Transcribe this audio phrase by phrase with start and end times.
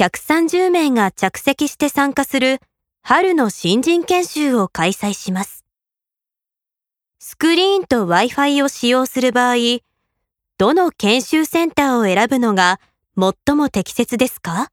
[0.00, 2.60] 130名が着席して参加する
[3.02, 5.66] 春の新人研修を開催します。
[7.18, 9.56] スクリーンと Wi-Fi を使用する場合、
[10.56, 12.80] どの研修センターを選ぶのが
[13.14, 14.70] 最も適切ですか？